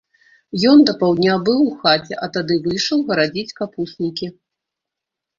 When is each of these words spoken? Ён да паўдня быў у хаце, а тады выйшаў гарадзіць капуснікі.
Ён 0.69 0.77
да 0.87 0.93
паўдня 1.01 1.33
быў 1.49 1.59
у 1.65 1.67
хаце, 1.83 2.13
а 2.27 2.29
тады 2.37 2.57
выйшаў 2.63 3.03
гарадзіць 3.11 3.55
капуснікі. 3.61 4.31